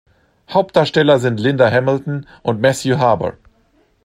Hauptdarsteller 0.49 1.19
sind 1.19 1.39
Linda 1.39 1.69
Hamilton 1.69 2.25
und 2.41 2.59
Matthew 2.59 2.97
Harbour. 2.97 3.37